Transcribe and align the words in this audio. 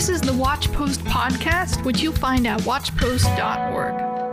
This 0.00 0.08
is 0.08 0.22
the 0.22 0.32
Watchpost 0.32 1.00
podcast, 1.00 1.84
which 1.84 2.00
you'll 2.00 2.14
find 2.14 2.46
at 2.46 2.60
watchpost.org. 2.60 4.29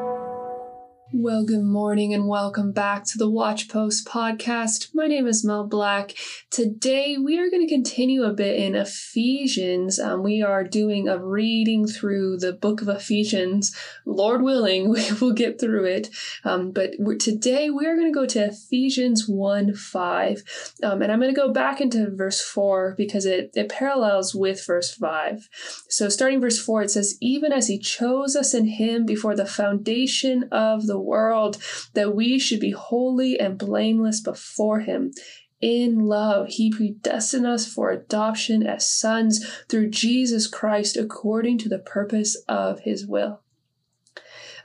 Well, 1.13 1.45
good 1.45 1.63
morning 1.63 2.13
and 2.13 2.27
welcome 2.27 2.73
back 2.73 3.05
to 3.05 3.17
the 3.17 3.29
Watch 3.29 3.69
Post 3.69 4.05
podcast. 4.05 4.89
My 4.93 5.07
name 5.07 5.25
is 5.25 5.45
Mel 5.45 5.65
Black. 5.65 6.13
Today 6.51 7.17
we 7.17 7.39
are 7.39 7.49
going 7.49 7.65
to 7.65 7.73
continue 7.73 8.23
a 8.23 8.33
bit 8.33 8.59
in 8.59 8.75
Ephesians. 8.75 10.01
Um, 10.01 10.21
we 10.21 10.41
are 10.41 10.65
doing 10.65 11.07
a 11.07 11.17
reading 11.17 11.87
through 11.87 12.39
the 12.39 12.51
book 12.51 12.81
of 12.81 12.89
Ephesians. 12.89 13.73
Lord 14.05 14.41
willing, 14.41 14.89
we 14.91 15.09
will 15.21 15.31
get 15.31 15.61
through 15.61 15.85
it. 15.85 16.09
Um, 16.43 16.71
but 16.71 16.95
today 17.21 17.69
we 17.69 17.85
are 17.85 17.95
going 17.95 18.11
to 18.11 18.19
go 18.19 18.25
to 18.25 18.47
Ephesians 18.47 19.29
1 19.29 19.75
5. 19.75 20.43
Um, 20.83 21.01
and 21.01 21.09
I'm 21.09 21.21
going 21.21 21.33
to 21.33 21.39
go 21.39 21.53
back 21.53 21.79
into 21.79 22.11
verse 22.11 22.41
4 22.41 22.95
because 22.97 23.25
it, 23.25 23.51
it 23.53 23.69
parallels 23.69 24.35
with 24.35 24.65
verse 24.67 24.93
5. 24.93 25.47
So 25.87 26.09
starting 26.09 26.41
verse 26.41 26.61
4, 26.61 26.81
it 26.81 26.91
says, 26.91 27.17
Even 27.21 27.53
as 27.53 27.69
he 27.69 27.79
chose 27.79 28.35
us 28.35 28.53
in 28.53 28.65
him 28.65 29.05
before 29.05 29.37
the 29.37 29.45
foundation 29.45 30.49
of 30.51 30.85
the 30.85 30.96
world, 30.99 31.57
that 31.93 32.15
we 32.15 32.39
should 32.39 32.59
be 32.59 32.71
holy 32.71 33.39
and 33.39 33.57
blameless 33.57 34.21
before 34.21 34.81
Him. 34.81 35.11
In 35.59 35.99
love, 35.99 36.49
He 36.49 36.71
predestined 36.71 37.47
us 37.47 37.71
for 37.71 37.89
adoption 37.89 38.65
as 38.65 38.87
sons 38.87 39.45
through 39.69 39.89
Jesus 39.89 40.47
Christ 40.47 40.97
according 40.97 41.57
to 41.59 41.69
the 41.69 41.79
purpose 41.79 42.35
of 42.47 42.81
His 42.81 43.05
will. 43.07 43.41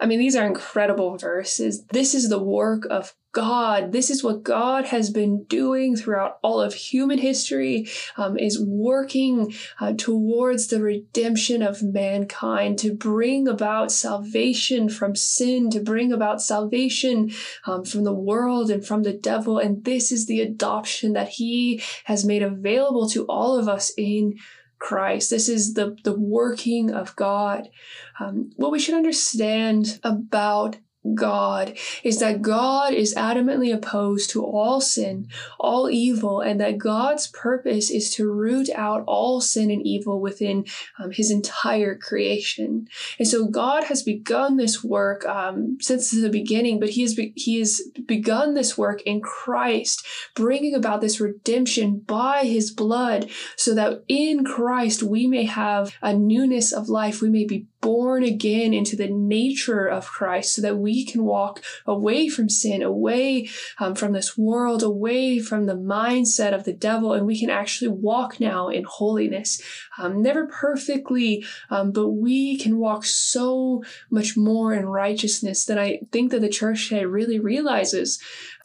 I 0.02 0.06
mean, 0.06 0.19
these 0.19 0.34
are 0.34 0.45
incredible 0.45 1.16
verses. 1.16 1.84
This 1.92 2.12
is 2.12 2.29
the 2.29 2.42
work 2.42 2.84
of 2.91 3.15
God. 3.30 3.92
This 3.92 4.11
is 4.11 4.25
what 4.25 4.42
God 4.42 4.87
has 4.87 5.11
been 5.11 5.45
doing 5.45 5.95
throughout 5.95 6.38
all 6.42 6.61
of 6.61 6.75
human 6.75 7.19
history, 7.19 7.88
um, 8.16 8.37
is 8.37 8.61
working 8.61 9.55
uh, 9.80 9.92
towards 9.92 10.66
the 10.66 10.83
redemption 10.83 11.62
of 11.62 11.84
mankind 11.84 12.80
to 12.80 12.92
bring 12.92 13.47
about 13.47 13.92
salvation 13.92 14.89
from 14.89 15.14
sin, 15.14 15.70
to 15.70 15.78
bring 15.78 16.12
about 16.12 16.42
salvation 16.42 17.31
um, 17.64 17.84
from 17.84 18.03
the 18.03 18.12
world 18.12 18.72
and 18.72 18.84
from 18.84 19.05
the 19.05 19.14
devil. 19.14 19.59
And 19.59 19.84
this 19.84 20.11
is 20.11 20.27
the 20.27 20.41
adoption 20.41 21.12
that 21.12 21.28
He 21.28 21.81
has 22.05 22.25
made 22.25 22.42
available 22.42 23.09
to 23.11 23.25
all 23.27 23.56
of 23.56 23.69
us 23.69 23.92
in 23.97 24.34
Christ. 24.83 25.30
This 25.30 25.48
is 25.48 25.75
the, 25.75 25.97
the 26.02 26.19
working 26.19 26.91
of 26.91 27.14
God. 27.14 27.70
Um, 28.19 28.50
what 28.56 28.72
we 28.72 28.80
should 28.80 28.97
understand 28.97 30.00
about 30.02 30.77
God 31.14 31.77
is 32.05 32.20
that 32.20 32.42
God 32.42 32.95
is 32.95 33.14
adamantly 33.14 33.75
opposed 33.75 34.31
to 34.31 34.45
all 34.45 34.81
sin, 34.81 35.28
all 35.59 35.91
evil, 35.91 36.41
and 36.41 36.61
that 36.61 36.78
God's 36.78 37.27
purpose 37.27 37.91
is 37.91 38.14
to 38.14 38.31
root 38.31 38.70
out 38.70 39.03
all 39.09 39.41
sin 39.41 39.70
and 39.72 39.84
evil 39.84 40.20
within 40.20 40.64
um, 41.00 41.11
His 41.11 41.33
entire 41.33 41.97
creation. 41.97 42.86
And 43.19 43.27
so 43.27 43.47
God 43.48 43.84
has 43.84 44.05
begun 44.05 44.56
this 44.56 44.84
work 44.84 45.27
um, 45.27 45.78
since 45.81 46.12
the 46.12 46.31
beginning, 46.31 46.78
but 46.78 46.91
He 46.91 47.03
has 47.03 47.14
be- 47.14 47.33
He 47.34 47.59
has 47.59 47.83
begun 48.06 48.55
this 48.55 48.78
work 48.78 49.03
in 49.03 49.20
Christ, 49.20 50.06
bringing 50.37 50.75
about 50.75 51.00
this 51.00 51.20
redemption 51.20 51.98
by 51.98 52.44
His 52.44 52.70
blood, 52.70 53.28
so 53.56 53.75
that 53.75 54.05
in 54.06 54.44
Christ 54.44 55.03
we 55.03 55.27
may 55.27 55.44
have 55.47 55.97
a 56.00 56.14
newness 56.14 56.72
of 56.72 56.89
life. 56.89 57.20
We 57.20 57.28
may 57.28 57.44
be 57.44 57.66
born 57.83 58.22
again 58.22 58.72
into 58.72 58.97
the 58.97 59.08
nature 59.08 59.86
of 59.86 60.06
Christ 60.06 60.55
so 60.55 60.62
that 60.62 60.78
we 60.78 61.05
can 61.05 61.25
walk 61.25 61.62
away 61.84 62.28
from 62.28 62.48
sin, 62.48 62.80
away 62.80 63.50
um, 63.78 63.94
from 63.94 64.12
this 64.12 64.38
world, 64.38 64.83
away 64.83 65.41
from 65.41 65.66
the 65.66 65.75
mindset 65.75 66.55
of 66.55 66.64
the 66.64 66.72
devil, 66.72 67.12
and 67.12 67.27
we 67.27 67.38
can 67.38 67.50
actually 67.50 67.88
walk 67.88 68.41
now 68.41 68.69
in 68.69 68.84
holiness. 68.84 69.60
Um, 69.98 70.22
never 70.22 70.47
perfectly, 70.47 71.44
um, 71.69 71.92
but 71.92 72.10
we 72.10 72.56
can 72.56 72.78
walk 72.78 73.05
so 73.05 73.83
much 74.08 74.36
more 74.36 74.72
in 74.72 74.86
righteousness 74.86 75.64
than 75.64 75.78
I 75.78 76.00
think 76.10 76.30
that 76.30 76.41
the 76.41 76.48
church 76.48 76.88
today 76.88 77.05
really 77.05 77.38
realizes. 77.38 78.19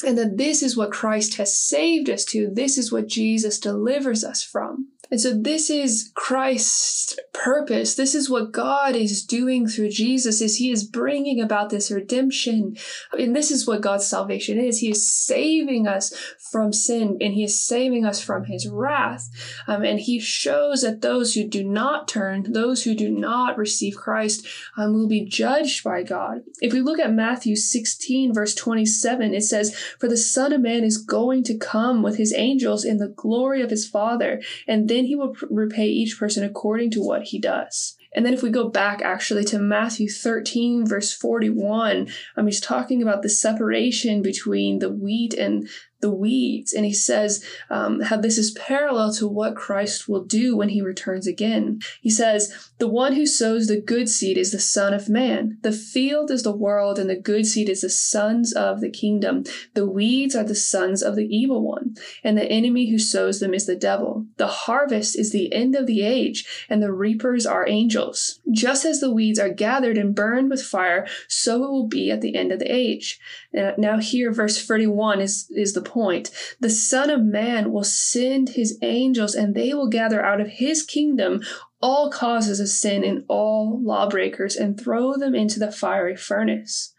And 0.05 0.15
that 0.19 0.37
this 0.37 0.61
is 0.61 0.77
what 0.77 0.91
Christ 0.91 1.37
has 1.37 1.57
saved 1.57 2.07
us 2.07 2.23
to. 2.25 2.51
This 2.53 2.77
is 2.77 2.91
what 2.91 3.07
Jesus 3.07 3.59
delivers 3.59 4.23
us 4.23 4.43
from. 4.43 4.89
And 5.09 5.21
so 5.21 5.33
this 5.33 5.69
is 5.69 6.11
Christ's 6.15 7.17
purpose. 7.33 7.95
This 7.95 8.13
is 8.13 8.29
what 8.29 8.51
God 8.51 8.95
is 9.11 9.25
doing 9.25 9.67
through 9.67 9.89
Jesus 9.89 10.41
is 10.41 10.57
he 10.57 10.71
is 10.71 10.83
bringing 10.83 11.41
about 11.41 11.69
this 11.69 11.91
redemption. 11.91 12.77
And 13.17 13.35
this 13.35 13.51
is 13.51 13.67
what 13.67 13.81
God's 13.81 14.05
salvation 14.05 14.59
is. 14.59 14.79
He 14.79 14.91
is 14.91 15.07
saving 15.07 15.87
us 15.87 16.13
from 16.51 16.73
sin 16.73 17.17
and 17.19 17.33
he 17.33 17.43
is 17.43 17.59
saving 17.59 18.05
us 18.05 18.21
from 18.21 18.45
his 18.45 18.67
wrath. 18.67 19.29
Um, 19.67 19.83
and 19.83 19.99
he 19.99 20.19
shows 20.19 20.81
that 20.81 21.01
those 21.01 21.33
who 21.33 21.47
do 21.47 21.63
not 21.63 22.07
turn, 22.07 22.51
those 22.51 22.83
who 22.83 22.95
do 22.95 23.09
not 23.09 23.57
receive 23.57 23.95
Christ, 23.95 24.45
um, 24.77 24.93
will 24.93 25.07
be 25.07 25.25
judged 25.25 25.83
by 25.83 26.03
God. 26.03 26.43
If 26.61 26.73
we 26.73 26.81
look 26.81 26.99
at 26.99 27.13
Matthew 27.13 27.55
16 27.55 28.33
verse 28.33 28.55
27, 28.55 29.33
it 29.33 29.43
says, 29.43 29.75
for 29.99 30.07
the 30.07 30.17
son 30.17 30.53
of 30.53 30.61
man 30.61 30.83
is 30.83 30.97
going 30.97 31.43
to 31.43 31.57
come 31.57 32.03
with 32.03 32.17
his 32.17 32.33
angels 32.33 32.85
in 32.85 32.97
the 32.97 33.07
glory 33.07 33.61
of 33.61 33.69
his 33.69 33.87
father. 33.87 34.41
And 34.67 34.87
then 34.87 35.05
he 35.05 35.15
will 35.15 35.35
repay 35.49 35.87
each 35.87 36.17
person 36.17 36.43
according 36.43 36.91
to 36.91 37.01
what 37.01 37.23
he 37.23 37.39
does. 37.39 37.96
And 38.17 38.25
then 38.25 38.33
if 38.33 38.41
we 38.41 38.49
go 38.49 38.67
back 38.67 39.03
actually 39.03 39.43
to 39.45 39.59
Matthew 39.59 40.09
13, 40.09 40.87
verse 40.87 41.13
41, 41.13 42.09
um, 42.35 42.47
he's 42.47 42.59
talking 42.59 43.03
about 43.03 43.21
the 43.21 43.29
separation 43.29 44.23
between 44.23 44.79
the 44.79 44.89
wheat 44.89 45.35
and 45.35 45.69
the 45.99 46.11
weeds. 46.11 46.73
And 46.73 46.85
he 46.85 46.93
says 46.93 47.43
um, 47.69 48.01
how 48.01 48.17
this 48.17 48.37
is 48.37 48.51
parallel 48.51 49.13
to 49.13 49.27
what 49.27 49.55
Christ 49.55 50.07
will 50.07 50.23
do 50.23 50.55
when 50.55 50.69
he 50.69 50.81
returns 50.81 51.27
again. 51.27 51.79
He 52.01 52.09
says, 52.09 52.53
The 52.77 52.87
one 52.87 53.13
who 53.13 53.25
sows 53.25 53.67
the 53.67 53.81
good 53.81 54.09
seed 54.09 54.37
is 54.37 54.51
the 54.51 54.59
Son 54.59 54.93
of 54.93 55.09
Man. 55.09 55.57
The 55.61 55.71
field 55.71 56.29
is 56.29 56.43
the 56.43 56.55
world, 56.55 56.99
and 56.99 57.09
the 57.09 57.19
good 57.19 57.45
seed 57.45 57.69
is 57.69 57.81
the 57.81 57.89
sons 57.89 58.53
of 58.53 58.81
the 58.81 58.89
kingdom. 58.89 59.43
The 59.73 59.89
weeds 59.89 60.35
are 60.35 60.43
the 60.43 60.55
sons 60.55 61.01
of 61.01 61.15
the 61.15 61.25
evil 61.25 61.61
one, 61.61 61.95
and 62.23 62.37
the 62.37 62.45
enemy 62.45 62.89
who 62.89 62.99
sows 62.99 63.39
them 63.39 63.53
is 63.53 63.65
the 63.65 63.75
devil. 63.75 64.25
The 64.37 64.47
harvest 64.47 65.17
is 65.17 65.31
the 65.31 65.51
end 65.53 65.75
of 65.75 65.87
the 65.87 66.03
age, 66.03 66.65
and 66.69 66.81
the 66.81 66.93
reapers 66.93 67.45
are 67.45 67.67
angels. 67.67 68.39
Just 68.51 68.85
as 68.85 68.99
the 68.99 69.11
weeds 69.11 69.39
are 69.39 69.49
gathered 69.49 69.97
and 69.97 70.15
burned 70.15 70.49
with 70.49 70.61
fire, 70.61 71.07
so 71.27 71.63
it 71.63 71.71
will 71.71 71.87
be 71.87 72.11
at 72.11 72.21
the 72.21 72.35
end 72.35 72.51
of 72.51 72.59
the 72.59 72.71
age. 72.71 73.19
Now, 73.53 73.97
here, 73.99 74.31
verse 74.31 74.63
31 74.65 75.21
is, 75.21 75.49
is 75.55 75.73
the 75.73 75.81
point. 75.87 76.29
The 76.59 76.69
Son 76.69 77.09
of 77.09 77.23
Man 77.23 77.71
will 77.71 77.83
send 77.83 78.49
his 78.49 78.77
angels, 78.81 79.33
and 79.33 79.55
they 79.55 79.73
will 79.73 79.87
gather 79.89 80.23
out 80.23 80.41
of 80.41 80.47
his 80.47 80.83
kingdom 80.83 81.41
all 81.81 82.11
causes 82.11 82.59
of 82.59 82.69
sin 82.69 83.03
and 83.03 83.23
all 83.27 83.79
lawbreakers 83.81 84.55
and 84.55 84.79
throw 84.79 85.15
them 85.15 85.33
into 85.33 85.59
the 85.59 85.71
fiery 85.71 86.15
furnace. 86.15 86.93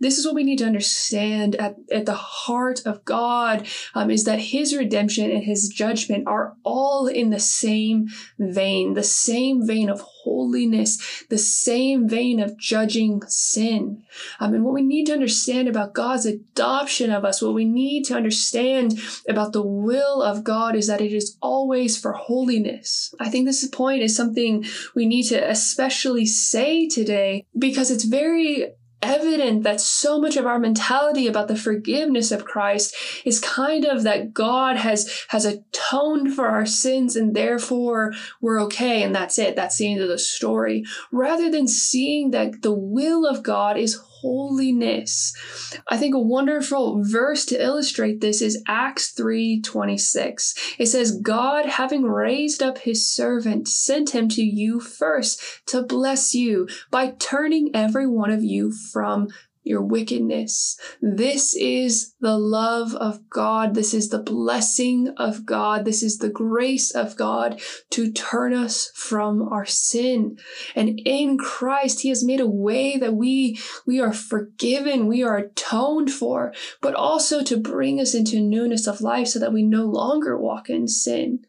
This 0.00 0.18
is 0.18 0.26
what 0.26 0.34
we 0.34 0.44
need 0.44 0.58
to 0.58 0.66
understand 0.66 1.56
at, 1.56 1.76
at 1.90 2.06
the 2.06 2.14
heart 2.14 2.84
of 2.84 3.04
God 3.04 3.66
um, 3.94 4.10
is 4.10 4.24
that 4.24 4.38
his 4.38 4.76
redemption 4.76 5.30
and 5.30 5.44
his 5.44 5.68
judgment 5.68 6.26
are 6.26 6.54
all 6.64 7.06
in 7.06 7.30
the 7.30 7.40
same 7.40 8.08
vein, 8.38 8.94
the 8.94 9.02
same 9.02 9.66
vein 9.66 9.88
of 9.88 10.00
holiness, 10.00 11.24
the 11.30 11.38
same 11.38 12.08
vein 12.08 12.40
of 12.40 12.58
judging 12.58 13.22
sin. 13.28 14.02
Um, 14.40 14.54
and 14.54 14.64
what 14.64 14.74
we 14.74 14.82
need 14.82 15.06
to 15.06 15.12
understand 15.12 15.68
about 15.68 15.94
God's 15.94 16.26
adoption 16.26 17.10
of 17.10 17.24
us, 17.24 17.40
what 17.40 17.54
we 17.54 17.64
need 17.64 18.04
to 18.04 18.14
understand 18.14 18.98
about 19.28 19.52
the 19.52 19.62
will 19.62 20.22
of 20.22 20.44
God 20.44 20.74
is 20.74 20.86
that 20.88 21.00
it 21.00 21.12
is 21.12 21.36
always 21.40 21.96
for 21.96 22.12
holiness. 22.12 23.14
I 23.20 23.28
think 23.28 23.46
this 23.46 23.66
point 23.68 24.02
is 24.02 24.16
something 24.16 24.64
we 24.94 25.06
need 25.06 25.24
to 25.24 25.50
especially 25.50 26.26
say 26.26 26.88
today 26.88 27.46
because 27.56 27.90
it's 27.90 28.04
very 28.04 28.74
evident 29.04 29.62
that 29.62 29.80
so 29.80 30.20
much 30.20 30.36
of 30.36 30.46
our 30.46 30.58
mentality 30.58 31.26
about 31.26 31.48
the 31.48 31.56
forgiveness 31.56 32.32
of 32.32 32.44
Christ 32.44 32.94
is 33.24 33.40
kind 33.40 33.84
of 33.84 34.02
that 34.02 34.34
God 34.34 34.76
has 34.76 35.24
has 35.28 35.44
atoned 35.44 36.34
for 36.34 36.48
our 36.48 36.66
sins 36.66 37.16
and 37.16 37.34
therefore 37.34 38.12
we're 38.40 38.60
okay 38.62 39.02
and 39.02 39.14
that's 39.14 39.38
it. 39.38 39.56
That's 39.56 39.78
the 39.78 39.92
end 39.92 40.00
of 40.00 40.08
the 40.08 40.18
story. 40.18 40.84
Rather 41.12 41.50
than 41.50 41.68
seeing 41.68 42.30
that 42.30 42.62
the 42.62 42.74
will 42.74 43.26
of 43.26 43.42
God 43.42 43.76
is 43.76 44.00
holiness. 44.24 45.34
I 45.88 45.98
think 45.98 46.14
a 46.14 46.18
wonderful 46.18 47.02
verse 47.04 47.44
to 47.46 47.62
illustrate 47.62 48.22
this 48.22 48.40
is 48.40 48.62
Acts 48.66 49.12
3:26. 49.12 50.54
It 50.78 50.86
says 50.86 51.20
God 51.20 51.66
having 51.66 52.04
raised 52.04 52.62
up 52.62 52.78
his 52.78 53.06
servant 53.06 53.68
sent 53.68 54.14
him 54.14 54.28
to 54.30 54.42
you 54.42 54.80
first 54.80 55.42
to 55.66 55.82
bless 55.82 56.34
you 56.34 56.66
by 56.90 57.14
turning 57.18 57.70
every 57.74 58.06
one 58.06 58.30
of 58.30 58.42
you 58.42 58.72
from 58.72 59.28
your 59.64 59.82
wickedness. 59.82 60.78
This 61.00 61.54
is 61.54 62.14
the 62.20 62.38
love 62.38 62.94
of 62.94 63.28
God. 63.30 63.74
This 63.74 63.94
is 63.94 64.10
the 64.10 64.22
blessing 64.22 65.12
of 65.16 65.46
God. 65.46 65.84
This 65.84 66.02
is 66.02 66.18
the 66.18 66.28
grace 66.28 66.90
of 66.90 67.16
God 67.16 67.60
to 67.90 68.12
turn 68.12 68.54
us 68.54 68.92
from 68.94 69.42
our 69.42 69.64
sin. 69.64 70.38
And 70.76 71.00
in 71.04 71.38
Christ, 71.38 72.02
He 72.02 72.10
has 72.10 72.22
made 72.22 72.40
a 72.40 72.46
way 72.46 72.98
that 72.98 73.14
we, 73.14 73.58
we 73.86 74.00
are 74.00 74.12
forgiven, 74.12 75.06
we 75.06 75.22
are 75.22 75.38
atoned 75.38 76.12
for, 76.12 76.52
but 76.82 76.94
also 76.94 77.42
to 77.42 77.56
bring 77.56 77.98
us 77.98 78.14
into 78.14 78.40
newness 78.40 78.86
of 78.86 79.00
life 79.00 79.28
so 79.28 79.38
that 79.38 79.52
we 79.52 79.62
no 79.62 79.84
longer 79.84 80.38
walk 80.38 80.68
in 80.68 80.86
sin. 80.86 81.40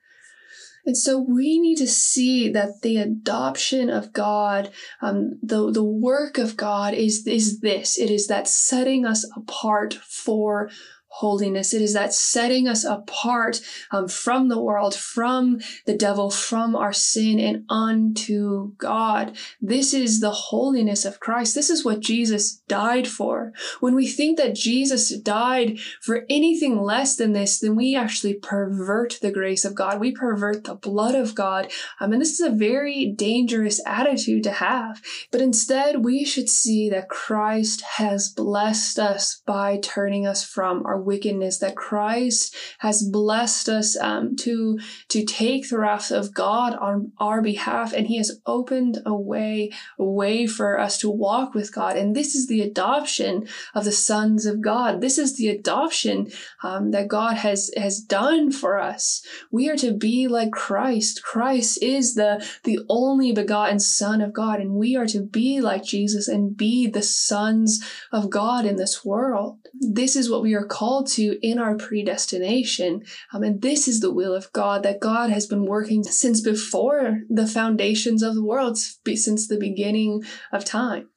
And 0.85 0.95
so 0.97 1.17
we 1.19 1.59
need 1.59 1.77
to 1.77 1.87
see 1.87 2.49
that 2.51 2.81
the 2.81 2.97
adoption 2.97 3.89
of 3.89 4.13
God, 4.13 4.71
um, 5.01 5.39
the, 5.41 5.71
the 5.71 5.83
work 5.83 6.37
of 6.37 6.55
God 6.55 6.93
is, 6.93 7.25
is 7.25 7.59
this. 7.59 7.97
It 7.97 8.11
is 8.11 8.27
that 8.27 8.47
setting 8.47 9.05
us 9.05 9.25
apart 9.35 9.95
for 9.95 10.69
holiness. 11.15 11.73
It 11.73 11.81
is 11.81 11.93
that 11.93 12.13
setting 12.13 12.67
us 12.67 12.83
apart 12.83 13.61
um, 13.91 14.07
from 14.07 14.49
the 14.49 14.61
world, 14.61 14.93
from 14.93 15.59
the 15.85 15.95
devil, 15.95 16.29
from 16.29 16.75
our 16.75 16.91
sin, 16.91 17.39
and 17.39 17.63
unto 17.69 18.73
God. 18.77 19.37
This 19.61 19.93
is 19.93 20.19
the 20.19 20.31
holiness 20.31 21.05
of 21.05 21.21
Christ. 21.21 21.55
This 21.55 21.69
is 21.69 21.85
what 21.85 22.01
Jesus 22.01 22.57
died 22.67 23.07
for. 23.07 23.53
When 23.79 23.95
we 23.95 24.07
think 24.07 24.37
that 24.37 24.55
Jesus 24.55 25.17
died 25.17 25.79
for 26.01 26.25
anything 26.29 26.81
less 26.81 27.15
than 27.15 27.31
this, 27.31 27.59
then 27.59 27.75
we 27.75 27.95
actually 27.95 28.33
pervert 28.33 29.17
the 29.21 29.31
grace 29.31 29.63
of 29.63 29.73
God. 29.73 30.01
We 30.01 30.11
pervert 30.11 30.65
the 30.65 30.75
blood 30.75 31.15
of 31.15 31.33
God. 31.33 31.71
Um, 32.01 32.11
and 32.11 32.21
this 32.21 32.39
is 32.39 32.41
a 32.41 32.49
very 32.49 33.05
dangerous 33.05 33.81
attitude 33.85 34.43
to 34.43 34.51
have. 34.51 35.01
But 35.31 35.41
instead, 35.41 36.03
we 36.03 36.25
should 36.25 36.49
see 36.49 36.89
that 36.89 37.07
Christ 37.07 37.81
has 37.97 38.29
blessed 38.29 38.99
us 38.99 39.41
by 39.45 39.79
turning 39.81 40.27
us 40.27 40.43
from 40.43 40.85
our 40.85 41.04
wickedness, 41.05 41.59
that 41.59 41.75
Christ 41.75 42.55
has 42.79 43.07
blessed 43.07 43.69
us 43.69 43.97
um, 43.97 44.35
to, 44.37 44.79
to 45.09 45.23
take 45.23 45.69
the 45.69 45.79
wrath 45.79 46.11
of 46.11 46.33
God 46.33 46.73
on 46.73 47.11
our 47.19 47.41
behalf, 47.41 47.93
and 47.93 48.07
He 48.07 48.17
has 48.17 48.39
opened 48.45 49.01
a 49.05 49.15
way, 49.15 49.71
a 49.99 50.03
way 50.03 50.47
for 50.47 50.79
us 50.79 50.97
to 50.99 51.09
walk 51.09 51.53
with 51.53 51.73
God. 51.73 51.95
And 51.95 52.15
this 52.15 52.35
is 52.35 52.47
the 52.47 52.61
adoption 52.61 53.47
of 53.73 53.85
the 53.85 53.91
sons 53.91 54.45
of 54.45 54.61
God. 54.61 55.01
This 55.01 55.17
is 55.17 55.37
the 55.37 55.49
adoption 55.49 56.31
um, 56.63 56.91
that 56.91 57.07
God 57.07 57.37
has, 57.37 57.71
has 57.77 57.99
done 57.99 58.51
for 58.51 58.79
us. 58.79 59.21
We 59.51 59.69
are 59.69 59.77
to 59.77 59.93
be 59.93 60.27
like 60.27 60.51
Christ. 60.51 61.23
Christ 61.23 61.81
is 61.81 62.15
the, 62.15 62.45
the 62.63 62.79
only 62.89 63.31
begotten 63.31 63.79
Son 63.79 64.21
of 64.21 64.33
God, 64.33 64.59
and 64.59 64.75
we 64.75 64.95
are 64.95 65.07
to 65.07 65.21
be 65.21 65.61
like 65.61 65.83
Jesus 65.83 66.27
and 66.27 66.57
be 66.57 66.87
the 66.87 67.03
sons 67.03 67.83
of 68.11 68.29
God 68.29 68.65
in 68.65 68.77
this 68.77 69.03
world. 69.05 69.59
This 69.73 70.15
is 70.15 70.29
what 70.29 70.41
we 70.41 70.53
are 70.53 70.65
called 70.65 70.94
called 70.95 71.07
to 71.07 71.37
in 71.45 71.59
our 71.59 71.75
predestination. 71.75 73.03
Um, 73.33 73.43
and 73.43 73.61
this 73.61 73.87
is 73.87 73.99
the 73.99 74.13
will 74.13 74.33
of 74.33 74.51
God 74.53 74.83
that 74.83 75.01
God 75.01 75.29
has 75.29 75.45
been 75.45 75.65
working 75.65 76.03
since 76.03 76.39
before 76.39 77.21
the 77.29 77.47
foundations 77.47 78.23
of 78.23 78.35
the 78.35 78.43
world, 78.43 78.77
since 78.77 79.47
the 79.47 79.57
beginning 79.57 80.23
of 80.53 80.63
time. 80.63 81.09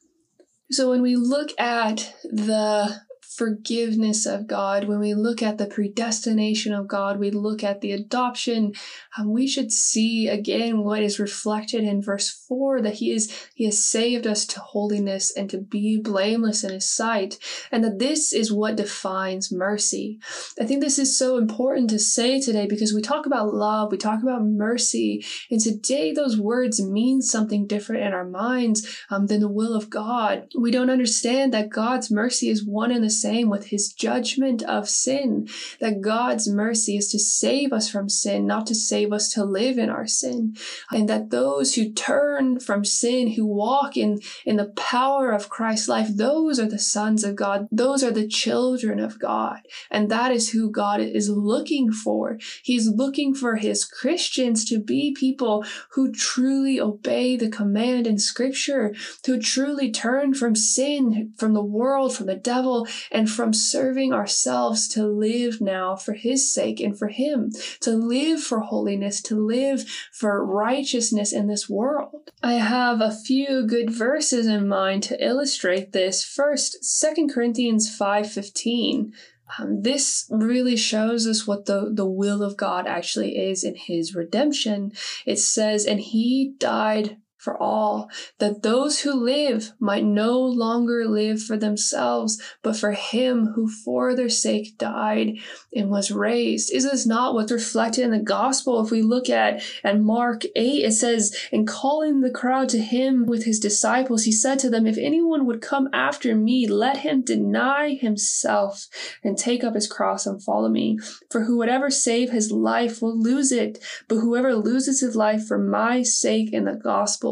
So 0.71 0.89
when 0.89 1.01
we 1.01 1.15
look 1.15 1.57
at 1.59 2.13
the 2.23 3.01
forgiveness 3.39 4.25
of 4.25 4.47
God, 4.47 4.83
when 4.83 4.99
we 4.99 5.13
look 5.13 5.41
at 5.41 5.57
the 5.57 5.65
predestination 5.65 6.73
of 6.73 6.89
God, 6.89 7.17
we 7.17 7.31
look 7.31 7.63
at 7.63 7.79
the 7.79 7.93
adoption, 7.93 8.73
um, 9.17 9.31
we 9.31 9.47
should 9.47 9.71
see 9.71 10.27
again 10.27 10.83
what 10.83 11.01
is 11.01 11.21
reflected 11.21 11.85
in 11.85 12.01
verse 12.01 12.29
4 12.29 12.81
that 12.81 12.95
he 12.95 13.13
is 13.13 13.47
he 13.55 13.63
has 13.63 13.81
saved 13.81 14.27
us 14.27 14.45
to 14.47 14.59
holiness 14.59 15.31
and 15.31 15.49
to 15.51 15.57
be 15.57 15.97
blameless 15.97 16.65
in 16.65 16.73
his 16.73 16.89
sight 16.89 17.39
and 17.71 17.81
that 17.81 17.97
this 17.97 18.33
is 18.33 18.51
what 18.51 18.75
defines 18.75 19.53
mercy. 19.53 20.19
I 20.59 20.65
think 20.65 20.81
this 20.81 20.99
is 20.99 21.17
so 21.17 21.37
important 21.37 21.89
to 21.91 21.99
say 21.99 22.41
today 22.41 22.67
because 22.67 22.93
we 22.93 23.01
talk 23.01 23.25
about 23.25 23.53
love, 23.53 23.89
we 23.89 23.97
talk 23.97 24.21
about 24.21 24.43
mercy, 24.43 25.25
and 25.49 25.61
today 25.61 26.11
those 26.11 26.37
words 26.37 26.81
mean 26.81 27.21
something 27.21 27.67
different 27.67 28.03
in 28.03 28.11
our 28.11 28.25
minds 28.25 28.85
um, 29.09 29.27
than 29.27 29.39
the 29.39 29.47
will 29.47 29.73
of 29.73 29.89
God. 29.89 30.49
We 30.59 30.71
don't 30.71 30.89
understand 30.89 31.53
that 31.53 31.69
God's 31.69 32.11
mercy 32.11 32.49
is 32.49 32.65
one 32.65 32.91
and 32.91 33.01
the 33.01 33.09
same 33.09 33.28
same 33.29 33.49
with 33.49 33.67
his 33.67 33.93
judgment 33.93 34.63
of 34.63 34.89
sin, 34.89 35.47
that 35.79 36.01
God's 36.01 36.49
mercy 36.49 36.97
is 36.97 37.11
to 37.11 37.19
save 37.19 37.71
us 37.71 37.87
from 37.87 38.09
sin, 38.09 38.47
not 38.47 38.65
to 38.67 38.75
save 38.75 39.13
us 39.13 39.31
to 39.33 39.43
live 39.45 39.77
in 39.77 39.89
our 39.89 40.07
sin. 40.07 40.55
And 40.89 41.07
that 41.09 41.29
those 41.29 41.75
who 41.75 41.91
turn 41.91 42.59
from 42.59 42.83
sin, 42.83 43.33
who 43.33 43.45
walk 43.45 43.95
in, 43.95 44.19
in 44.45 44.55
the 44.57 44.73
power 44.75 45.31
of 45.31 45.49
Christ's 45.49 45.87
life, 45.87 46.07
those 46.09 46.59
are 46.59 46.67
the 46.67 46.79
sons 46.79 47.23
of 47.23 47.35
God. 47.35 47.67
Those 47.71 48.03
are 48.03 48.11
the 48.11 48.27
children 48.27 48.99
of 48.99 49.19
God. 49.19 49.59
And 49.91 50.09
that 50.09 50.31
is 50.31 50.49
who 50.49 50.71
God 50.71 50.99
is 50.99 51.29
looking 51.29 51.91
for. 51.91 52.39
He's 52.63 52.87
looking 52.87 53.35
for 53.35 53.57
his 53.57 53.85
Christians 53.85 54.65
to 54.65 54.79
be 54.79 55.15
people 55.17 55.63
who 55.91 56.11
truly 56.11 56.79
obey 56.79 57.37
the 57.37 57.49
command 57.49 58.07
in 58.07 58.17
scripture, 58.17 58.95
who 59.25 59.39
truly 59.39 59.91
turn 59.91 60.33
from 60.33 60.55
sin, 60.55 61.33
from 61.37 61.53
the 61.53 61.63
world, 61.63 62.15
from 62.15 62.25
the 62.25 62.35
devil, 62.35 62.87
and 63.11 63.29
from 63.29 63.53
serving 63.53 64.13
ourselves 64.13 64.87
to 64.89 65.05
live 65.05 65.61
now 65.61 65.95
for 65.95 66.13
His 66.13 66.53
sake 66.53 66.79
and 66.79 66.97
for 66.97 67.07
Him, 67.07 67.51
to 67.81 67.91
live 67.91 68.41
for 68.41 68.61
holiness, 68.61 69.21
to 69.23 69.35
live 69.35 69.87
for 70.11 70.45
righteousness 70.45 71.33
in 71.33 71.47
this 71.47 71.69
world. 71.69 72.31
I 72.41 72.53
have 72.53 73.01
a 73.01 73.15
few 73.15 73.65
good 73.65 73.89
verses 73.89 74.47
in 74.47 74.67
mind 74.67 75.03
to 75.03 75.23
illustrate 75.23 75.91
this. 75.91 76.23
First, 76.23 76.83
2 76.83 77.27
Corinthians 77.27 77.89
5:15. 77.89 79.11
Um, 79.57 79.81
this 79.81 80.27
really 80.29 80.75
shows 80.75 81.25
us 81.25 81.47
what 81.47 81.65
the, 81.65 81.89
the 81.91 82.05
will 82.05 82.43
of 82.43 82.55
God 82.55 82.85
actually 82.85 83.37
is 83.37 83.63
in 83.63 83.75
his 83.75 84.13
redemption. 84.13 84.91
It 85.25 85.39
says, 85.39 85.85
and 85.85 85.99
he 85.99 86.53
died 86.59 87.17
for 87.39 87.57
all, 87.57 88.09
that 88.39 88.63
those 88.63 88.99
who 88.99 89.13
live 89.13 89.71
might 89.79 90.03
no 90.03 90.37
longer 90.37 91.07
live 91.07 91.41
for 91.41 91.55
themselves, 91.55 92.39
but 92.61 92.75
for 92.75 92.91
him 92.91 93.53
who 93.55 93.69
for 93.69 94.13
their 94.13 94.29
sake 94.29 94.77
died 94.77 95.37
and 95.73 95.89
was 95.89 96.11
raised. 96.11 96.71
Is 96.73 96.83
this 96.83 97.07
not 97.07 97.33
what's 97.33 97.51
reflected 97.51 98.03
in 98.03 98.11
the 98.11 98.19
gospel? 98.19 98.83
If 98.83 98.91
we 98.91 99.01
look 99.01 99.29
at, 99.29 99.63
at 99.85 100.01
Mark 100.01 100.43
8, 100.53 100.83
it 100.83 100.91
says, 100.91 101.33
And 101.53 101.65
calling 101.65 102.19
the 102.19 102.29
crowd 102.29 102.67
to 102.69 102.79
him 102.79 103.25
with 103.25 103.45
his 103.45 103.59
disciples, 103.59 104.25
he 104.25 104.33
said 104.33 104.59
to 104.59 104.69
them, 104.69 104.85
If 104.85 104.97
anyone 104.97 105.45
would 105.45 105.61
come 105.61 105.87
after 105.93 106.35
me, 106.35 106.67
let 106.67 106.97
him 106.97 107.21
deny 107.21 107.95
himself 107.95 108.87
and 109.23 109.37
take 109.37 109.63
up 109.63 109.75
his 109.75 109.87
cross 109.87 110.25
and 110.25 110.43
follow 110.43 110.67
me. 110.67 110.99
For 111.31 111.45
whoever 111.45 111.89
save 111.89 112.31
his 112.31 112.51
life 112.51 113.01
will 113.01 113.17
lose 113.17 113.53
it, 113.53 113.81
but 114.09 114.17
whoever 114.17 114.55
loses 114.55 114.99
his 114.99 115.15
life 115.15 115.47
for 115.47 115.57
my 115.57 116.03
sake 116.03 116.51
and 116.51 116.67
the 116.67 116.73
gospel 116.73 117.28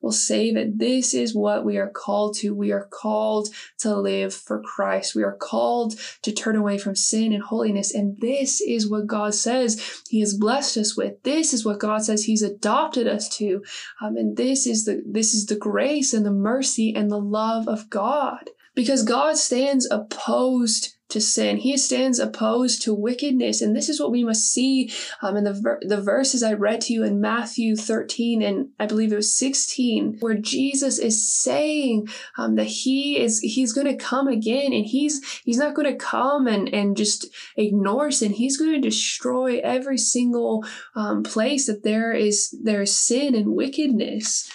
will 0.00 0.12
save 0.12 0.56
it. 0.56 0.78
This 0.78 1.14
is 1.14 1.34
what 1.34 1.64
we 1.64 1.76
are 1.76 1.90
called 1.90 2.36
to. 2.36 2.54
We 2.54 2.72
are 2.72 2.88
called 2.90 3.48
to 3.78 3.96
live 3.96 4.34
for 4.34 4.62
Christ. 4.62 5.14
We 5.14 5.22
are 5.22 5.36
called 5.36 5.94
to 6.22 6.32
turn 6.32 6.56
away 6.56 6.78
from 6.78 6.94
sin 6.94 7.32
and 7.32 7.42
holiness. 7.42 7.94
And 7.94 8.16
this 8.20 8.60
is 8.60 8.90
what 8.90 9.06
God 9.06 9.34
says 9.34 10.02
He 10.08 10.20
has 10.20 10.34
blessed 10.34 10.76
us 10.76 10.96
with. 10.96 11.22
This 11.22 11.52
is 11.52 11.64
what 11.64 11.80
God 11.80 12.02
says 12.02 12.24
He's 12.24 12.42
adopted 12.42 13.06
us 13.06 13.28
to. 13.38 13.62
Um, 14.00 14.16
and 14.16 14.36
this 14.36 14.66
is 14.66 14.84
the 14.84 15.02
this 15.06 15.34
is 15.34 15.46
the 15.46 15.56
grace 15.56 16.12
and 16.12 16.24
the 16.24 16.30
mercy 16.30 16.94
and 16.94 17.10
the 17.10 17.20
love 17.20 17.68
of 17.68 17.88
God. 17.90 18.50
Because 18.74 19.02
God 19.02 19.36
stands 19.36 19.88
opposed 19.90 20.97
to 21.08 21.20
sin. 21.20 21.56
He 21.56 21.76
stands 21.78 22.18
opposed 22.18 22.82
to 22.82 22.94
wickedness. 22.94 23.62
And 23.62 23.74
this 23.74 23.88
is 23.88 24.00
what 24.00 24.10
we 24.10 24.24
must 24.24 24.52
see 24.52 24.92
um, 25.22 25.36
in 25.36 25.44
the, 25.44 25.54
ver- 25.54 25.80
the 25.82 26.00
verses 26.00 26.42
I 26.42 26.52
read 26.52 26.82
to 26.82 26.92
you 26.92 27.02
in 27.02 27.20
Matthew 27.20 27.76
13 27.76 28.42
and 28.42 28.68
I 28.78 28.86
believe 28.86 29.12
it 29.12 29.16
was 29.16 29.34
16, 29.34 30.18
where 30.20 30.34
Jesus 30.34 30.98
is 30.98 31.26
saying 31.32 32.08
um, 32.36 32.56
that 32.56 32.66
he 32.66 33.18
is, 33.18 33.40
he's 33.40 33.72
going 33.72 33.86
to 33.86 33.96
come 33.96 34.28
again 34.28 34.72
and 34.72 34.84
he's, 34.84 35.40
he's 35.44 35.58
not 35.58 35.74
going 35.74 35.90
to 35.90 35.96
come 35.96 36.46
and, 36.46 36.68
and 36.74 36.96
just 36.96 37.26
ignore 37.56 38.10
sin. 38.10 38.32
He's 38.32 38.58
going 38.58 38.74
to 38.74 38.80
destroy 38.80 39.60
every 39.60 39.98
single 39.98 40.64
um, 40.94 41.22
place 41.22 41.66
that 41.66 41.84
there 41.84 42.12
is, 42.12 42.54
there 42.62 42.82
is 42.82 42.94
sin 42.94 43.34
and 43.34 43.54
wickedness. 43.54 44.50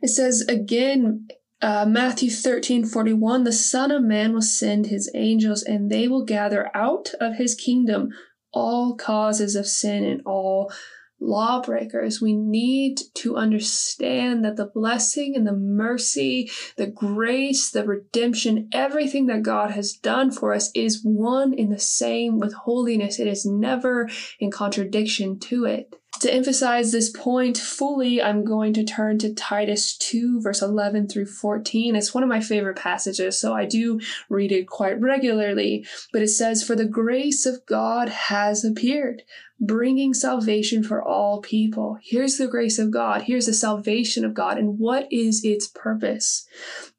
It 0.00 0.08
says 0.08 0.42
again 0.42 1.26
uh, 1.60 1.84
Matthew 1.86 2.30
13 2.30 2.86
41, 2.86 3.44
the 3.44 3.52
Son 3.52 3.90
of 3.90 4.02
Man 4.02 4.32
will 4.32 4.42
send 4.42 4.86
his 4.86 5.10
angels, 5.14 5.62
and 5.62 5.90
they 5.90 6.06
will 6.06 6.24
gather 6.24 6.70
out 6.74 7.12
of 7.20 7.36
his 7.36 7.54
kingdom 7.54 8.10
all 8.52 8.96
causes 8.96 9.56
of 9.56 9.66
sin 9.66 10.04
and 10.04 10.22
all 10.24 10.72
lawbreakers. 11.20 12.20
We 12.20 12.34
need 12.34 13.00
to 13.14 13.36
understand 13.36 14.44
that 14.44 14.56
the 14.56 14.66
blessing 14.66 15.34
and 15.34 15.46
the 15.46 15.52
mercy, 15.52 16.50
the 16.76 16.86
grace, 16.86 17.70
the 17.70 17.84
redemption, 17.84 18.68
everything 18.72 19.26
that 19.26 19.42
God 19.42 19.72
has 19.72 19.92
done 19.92 20.30
for 20.30 20.52
us 20.54 20.70
is 20.74 21.02
one 21.02 21.52
in 21.52 21.70
the 21.70 21.78
same 21.78 22.38
with 22.38 22.54
holiness. 22.54 23.18
It 23.18 23.26
is 23.26 23.44
never 23.44 24.08
in 24.38 24.50
contradiction 24.50 25.38
to 25.40 25.64
it. 25.64 25.97
To 26.20 26.34
emphasize 26.34 26.90
this 26.90 27.10
point 27.10 27.56
fully, 27.56 28.20
I'm 28.20 28.44
going 28.44 28.72
to 28.74 28.84
turn 28.84 29.18
to 29.18 29.32
Titus 29.32 29.96
2, 29.98 30.40
verse 30.40 30.60
11 30.60 31.08
through 31.08 31.26
14. 31.26 31.94
It's 31.94 32.12
one 32.12 32.24
of 32.24 32.28
my 32.28 32.40
favorite 32.40 32.76
passages, 32.76 33.40
so 33.40 33.54
I 33.54 33.66
do 33.66 34.00
read 34.28 34.50
it 34.50 34.66
quite 34.66 35.00
regularly. 35.00 35.86
But 36.12 36.22
it 36.22 36.28
says, 36.28 36.64
For 36.64 36.74
the 36.74 36.84
grace 36.84 37.46
of 37.46 37.64
God 37.66 38.08
has 38.08 38.64
appeared, 38.64 39.22
bringing 39.60 40.12
salvation 40.12 40.82
for 40.82 41.00
all 41.02 41.40
people. 41.40 41.98
Here's 42.02 42.36
the 42.36 42.48
grace 42.48 42.80
of 42.80 42.90
God. 42.90 43.22
Here's 43.22 43.46
the 43.46 43.52
salvation 43.52 44.24
of 44.24 44.34
God. 44.34 44.58
And 44.58 44.78
what 44.78 45.06
is 45.12 45.44
its 45.44 45.68
purpose? 45.68 46.46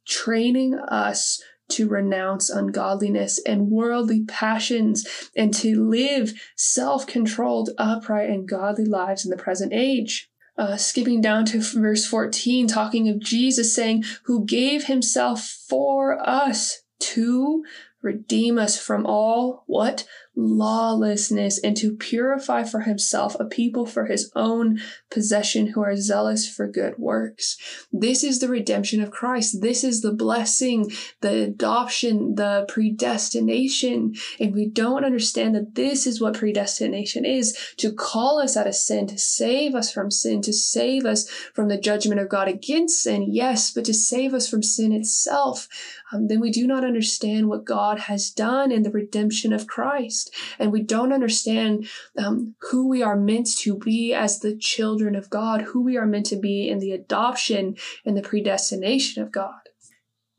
Training 0.06 0.76
us 0.76 1.42
to 1.70 1.88
renounce 1.88 2.50
ungodliness 2.50 3.40
and 3.46 3.70
worldly 3.70 4.24
passions 4.26 5.08
and 5.36 5.54
to 5.56 5.88
live 5.90 6.34
self 6.56 7.08
controlled, 7.08 7.70
upright, 7.78 8.30
and 8.30 8.48
godly 8.48 8.86
lives 8.86 9.26
in 9.26 9.32
the 9.32 9.38
present 9.38 9.74
age. 9.74 10.30
Uh, 10.58 10.76
skipping 10.76 11.22
down 11.22 11.46
to 11.46 11.62
verse 11.62 12.06
14, 12.06 12.68
talking 12.68 13.08
of 13.08 13.20
Jesus 13.20 13.74
saying, 13.74 14.04
Who 14.24 14.46
gave 14.46 14.86
himself 14.86 15.42
for 15.42 16.20
us 16.28 16.82
to 17.00 17.64
redeem 18.02 18.58
us 18.58 18.78
from 18.78 19.06
all 19.06 19.64
what? 19.68 20.06
Lawlessness 20.40 21.60
and 21.60 21.76
to 21.76 21.96
purify 21.96 22.64
for 22.64 22.82
himself 22.82 23.36
a 23.40 23.46
people 23.46 23.86
for 23.86 24.06
his 24.06 24.32
own 24.36 24.80
possession 25.12 25.68
who 25.68 25.82
are 25.82 25.98
zealous 25.98 26.48
for 26.48 26.68
good 26.68 26.98
works. 26.98 27.58
This 27.92 28.24
is 28.24 28.40
the 28.40 28.48
redemption 28.48 29.02
of 29.02 29.12
Christ. 29.12 29.62
This 29.62 29.84
is 29.84 30.02
the 30.02 30.14
blessing, 30.14 30.92
the 31.22 31.44
adoption, 31.44 32.36
the 32.36 32.66
predestination. 32.70 34.16
And 34.40 34.54
we 34.54 34.68
don't 34.68 35.04
understand 35.04 35.56
that 35.56 35.76
this 35.76 36.08
is 36.08 36.22
what 36.22 36.36
predestination 36.36 37.26
is 37.26 37.58
to 37.78 37.92
call 37.92 38.40
us 38.40 38.56
out 38.56 38.68
of 38.68 38.76
sin, 38.76 39.08
to 39.08 39.18
save 39.18 39.76
us 39.76 39.92
from 39.92 40.10
sin, 40.10 40.42
to 40.44 40.54
save 40.54 41.06
us 41.06 41.30
from 41.54 41.68
the 41.68 41.78
judgment 41.78 42.22
of 42.22 42.30
God 42.30 42.48
against 42.48 43.04
sin, 43.04 43.28
yes, 43.30 43.72
but 43.72 43.86
to 43.86 43.94
save 43.94 44.34
us 44.34 44.48
from 44.48 44.64
sin 44.64 44.94
itself. 44.94 45.68
Um, 46.12 46.28
then 46.28 46.40
we 46.40 46.52
do 46.52 46.66
not 46.66 46.86
understand 46.86 47.50
what 47.50 47.66
God 47.66 48.00
has 48.02 48.30
done 48.30 48.72
in 48.72 48.84
the 48.84 48.92
redemption 48.92 49.52
of 49.52 49.68
Christ 49.68 50.29
and 50.58 50.72
we 50.72 50.82
don't 50.82 51.14
understand 51.14 51.88
um, 52.18 52.56
who 52.72 52.88
we 52.88 53.02
are 53.02 53.16
meant 53.16 53.48
to 53.60 53.78
be 53.78 54.14
as 54.14 54.40
the 54.40 54.56
children 54.56 55.16
of 55.16 55.30
God, 55.30 55.62
who 55.62 55.84
we 55.84 55.98
are 55.98 56.06
meant 56.06 56.28
to 56.28 56.36
be 56.36 56.70
in 56.70 56.80
the 56.80 56.92
adoption 56.92 57.76
and 58.06 58.16
the 58.16 58.22
predestination 58.22 59.22
of 59.22 59.32
God. 59.32 59.60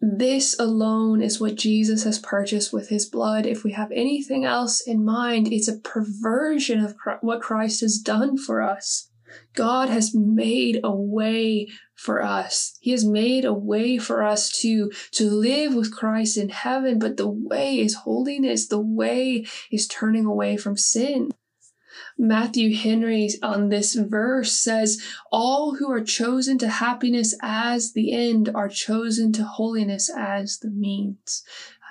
This 0.01 0.59
alone 0.59 1.21
is 1.21 1.41
what 1.41 1.57
Jesus 1.57 2.05
has 2.05 2.19
purchased 2.19 2.73
with 2.73 2.89
his 2.89 3.05
blood. 3.05 3.45
If 3.45 3.65
we 3.65 3.73
have 3.73 3.93
anything 3.93 4.47
else 4.47 4.81
in 4.81 5.05
mind, 5.05 5.53
it's 5.53 5.69
a 5.69 5.79
perversion 5.79 6.83
of 6.83 6.97
what 7.21 7.43
Christ 7.43 7.83
has 7.83 7.99
done 7.99 8.39
for 8.39 8.63
us. 8.63 9.10
God 9.55 9.89
has 9.89 10.15
made 10.15 10.81
a 10.83 10.95
way 10.95 11.69
for 11.95 12.23
us. 12.23 12.77
He 12.81 12.93
has 12.93 13.05
made 13.05 13.45
a 13.45 13.53
way 13.53 13.99
for 13.99 14.23
us 14.23 14.51
to, 14.61 14.91
to 15.13 15.31
live 15.31 15.75
with 15.75 15.95
Christ 15.95 16.37
in 16.37 16.49
heaven, 16.49 16.99
but 16.99 17.17
the 17.17 17.29
way 17.29 17.79
is 17.79 17.95
holiness. 17.95 18.69
The 18.69 18.81
way 18.81 19.47
is 19.71 19.87
turning 19.87 20.25
away 20.25 20.57
from 20.57 20.77
sin. 20.77 21.33
Matthew 22.17 22.77
Henry 22.77 23.31
on 23.43 23.69
this 23.69 23.95
verse 23.95 24.53
says, 24.53 25.03
All 25.33 25.77
who 25.77 25.91
are 25.91 26.03
chosen 26.03 26.59
to 26.59 26.69
happiness 26.69 27.35
as 27.43 27.93
the 27.93 28.13
end 28.13 28.51
are 28.55 28.69
chosen 28.69 29.33
to 29.33 29.45
holiness 29.45 30.11
as 30.15 30.59
the 30.59 30.71
means. 30.71 31.43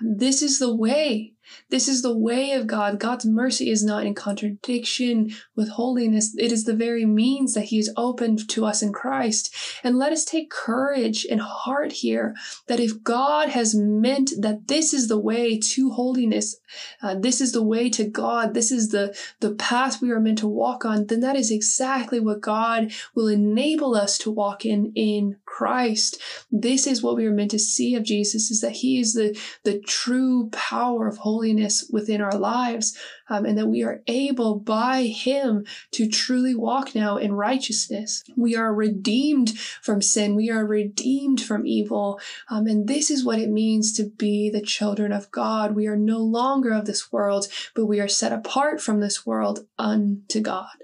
This 0.02 0.42
is 0.42 0.60
the 0.60 0.74
way. 0.74 1.34
This 1.70 1.88
is 1.88 2.02
the 2.02 2.18
way 2.18 2.52
of 2.52 2.68
God. 2.68 3.00
God's 3.00 3.26
mercy 3.26 3.70
is 3.70 3.84
not 3.84 4.06
in 4.06 4.16
contradiction 4.16 5.32
with 5.56 5.70
holiness. 5.70 6.36
It 6.38 6.52
is 6.52 6.64
the 6.64 6.76
very 6.76 7.06
means 7.06 7.54
that 7.54 7.66
He 7.66 7.78
has 7.78 7.94
opened 7.96 8.50
to 8.50 8.66
us 8.66 8.82
in 8.82 8.92
Christ. 8.92 9.56
And 9.84 9.98
let 9.98 10.12
us 10.12 10.26
take 10.26 10.50
courage 10.50 11.26
and 11.30 11.42
heart 11.42 11.92
here 11.92 12.36
that 12.68 12.80
if 12.80 13.04
God 13.04 13.50
has 13.50 13.76
meant 13.76 14.32
that 14.40 14.68
this 14.68 14.94
is 14.94 15.08
the 15.08 15.20
way 15.20 15.60
to 15.60 15.92
holiness, 15.92 16.56
uh, 17.02 17.16
this 17.16 17.42
is 17.42 17.52
the 17.52 17.64
way 17.64 17.90
to 17.92 18.04
God, 18.04 18.54
this 18.54 18.72
is 18.72 18.90
the, 18.90 19.16
the 19.40 19.54
path 19.56 20.02
we 20.02 20.12
are 20.12 20.20
meant 20.20 20.40
to 20.40 20.48
walk 20.48 20.86
on, 20.86 21.08
then 21.08 21.20
that 21.22 21.36
is 21.36 21.52
exactly 21.52 22.20
what 22.20 22.42
God 22.42 22.92
will 23.16 23.28
enable 23.28 23.96
us 23.96 24.18
to 24.20 24.32
walk 24.32 24.66
in 24.66 24.92
in 24.96 25.38
Christ. 25.46 26.22
This 26.52 26.88
is 26.88 27.04
what 27.04 27.16
we 27.16 27.26
are 27.26 27.34
meant 27.34 27.52
to 27.52 27.60
see 27.60 27.96
of 27.96 28.04
Jesus 28.04 28.50
is 28.50 28.62
that 28.62 28.78
He 28.78 29.00
is 29.00 29.14
the, 29.14 29.40
the 29.64 29.80
true 29.80 30.50
power 30.52 31.08
of 31.08 31.18
holiness 31.18 31.39
holiness 31.40 31.90
within 31.90 32.20
our 32.20 32.38
lives, 32.38 32.98
um, 33.30 33.46
and 33.46 33.58
that 33.58 33.68
we 33.68 33.82
are 33.82 34.02
able 34.08 34.60
by 34.60 35.04
Him 35.04 35.66
to 35.92 36.10
truly 36.10 36.54
walk 36.54 36.94
now 36.94 37.16
in 37.16 37.34
righteousness. 37.34 38.26
We 38.36 38.58
are 38.58 38.74
redeemed 38.74 39.58
from 39.58 40.02
sin, 40.02 40.36
we 40.36 40.52
are 40.52 40.66
redeemed 40.66 41.42
from 41.42 41.66
evil, 41.66 42.20
um, 42.50 42.68
and 42.68 42.90
this 42.90 43.10
is 43.10 43.24
what 43.24 43.40
it 43.40 43.50
means 43.50 43.94
to 43.94 44.04
be 44.04 44.50
the 44.50 44.62
children 44.62 45.14
of 45.14 45.32
God. 45.32 45.76
We 45.76 45.88
are 45.88 45.96
no 45.96 46.20
longer 46.20 46.74
of 46.74 46.86
this 46.86 47.10
world, 47.10 47.48
but 47.74 47.86
we 47.86 48.02
are 48.02 48.10
set 48.10 48.34
apart 48.34 48.82
from 48.82 49.00
this 49.00 49.26
world 49.26 49.66
unto 49.78 50.42
God. 50.42 50.76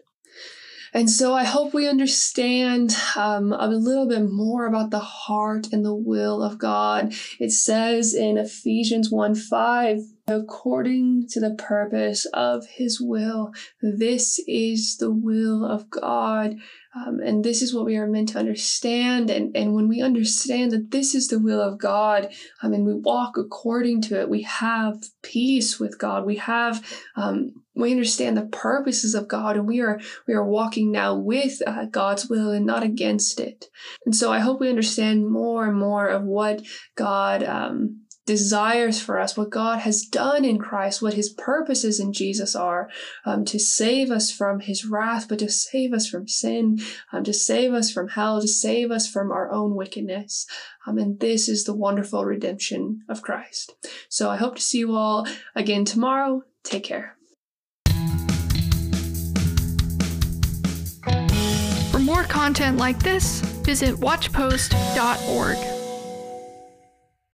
And 0.93 1.09
so 1.09 1.33
I 1.33 1.43
hope 1.43 1.73
we 1.73 1.89
understand 1.89 2.95
um, 3.17 3.51
a 3.51 3.67
little 3.67 4.07
bit 4.07 4.31
more 4.31 4.65
about 4.65 4.91
the 4.91 4.99
heart 4.99 5.67
and 5.73 5.83
the 5.83 5.93
will 5.93 6.41
of 6.41 6.57
God. 6.57 7.13
It 7.37 7.51
says 7.51 8.13
in 8.13 8.37
Ephesians 8.37 9.11
1 9.11 9.35
5, 9.35 9.99
according 10.27 11.27
to 11.29 11.39
the 11.39 11.53
purpose 11.55 12.25
of 12.33 12.65
his 12.67 12.99
will. 12.99 13.51
This 13.81 14.39
is 14.47 14.97
the 14.97 15.11
will 15.11 15.63
of 15.63 15.89
God. 15.89 16.55
Um, 16.95 17.19
and 17.19 17.43
this 17.43 17.61
is 17.61 17.75
what 17.75 17.85
we 17.85 17.97
are 17.97 18.07
meant 18.07 18.29
to 18.29 18.39
understand. 18.39 19.29
And, 19.29 19.55
and 19.55 19.73
when 19.75 19.87
we 19.87 20.01
understand 20.01 20.71
that 20.71 20.91
this 20.91 21.13
is 21.13 21.27
the 21.27 21.39
will 21.39 21.61
of 21.61 21.77
God, 21.77 22.29
I 22.61 22.69
mean, 22.69 22.85
we 22.85 22.95
walk 22.95 23.37
according 23.37 24.01
to 24.03 24.19
it, 24.19 24.29
we 24.29 24.43
have 24.43 25.03
peace 25.21 25.79
with 25.79 25.99
God. 25.99 26.25
We 26.25 26.37
have, 26.37 27.03
um, 27.15 27.51
we 27.75 27.91
understand 27.91 28.37
the 28.37 28.45
purposes 28.45 29.13
of 29.13 29.27
God, 29.27 29.57
and 29.57 29.67
we 29.67 29.81
are 29.81 29.99
we 30.25 30.33
are 30.33 30.45
walking 30.45 30.91
now 30.91 31.15
with 31.15 31.61
uh, 31.67 31.85
God's 31.85 32.29
will 32.29 32.51
and 32.51 32.65
not 32.65 32.83
against 32.83 33.41
it. 33.41 33.65
And 34.05 34.15
so 34.15 34.31
I 34.31 34.39
hope 34.39 34.61
we 34.61 34.69
understand 34.69 35.29
more 35.29 35.67
and 35.67 35.77
more 35.77 36.07
of 36.07 36.23
what 36.23 36.61
God 36.95 37.43
um, 37.43 38.04
desires 38.25 38.99
for 39.01 39.19
us, 39.19 39.37
what 39.37 39.49
God 39.49 39.79
has 39.79 40.01
done 40.01 40.43
in 40.43 40.57
Christ, 40.57 41.01
what 41.01 41.13
his 41.13 41.29
purposes 41.29 41.99
in 41.99 42.11
Jesus 42.11 42.55
are, 42.55 42.89
um, 43.23 43.45
to 43.45 43.59
save 43.59 44.11
us 44.11 44.31
from 44.31 44.61
his 44.61 44.85
wrath, 44.85 45.27
but 45.29 45.39
to 45.39 45.49
save 45.49 45.93
us 45.93 46.07
from 46.07 46.27
sin, 46.27 46.79
um, 47.11 47.23
to 47.23 47.33
save 47.33 47.73
us 47.73 47.91
from 47.91 48.09
hell, 48.09 48.41
to 48.41 48.47
save 48.47 48.91
us 48.91 49.07
from 49.07 49.31
our 49.31 49.51
own 49.51 49.75
wickedness. 49.75 50.47
Um, 50.87 50.97
and 50.97 51.19
this 51.19 51.47
is 51.47 51.63
the 51.63 51.75
wonderful 51.75 52.25
redemption 52.25 53.01
of 53.07 53.21
Christ. 53.21 53.75
So 54.09 54.29
I 54.29 54.37
hope 54.37 54.55
to 54.55 54.61
see 54.61 54.79
you 54.79 54.95
all 54.95 55.27
again 55.55 55.85
tomorrow. 55.85 56.43
Take 56.63 56.83
care. 56.83 57.17
For 61.91 61.99
more 61.99 62.23
content 62.23 62.77
like 62.77 62.99
this, 62.99 63.41
visit 63.41 63.95
watchpost.org. 63.95 65.74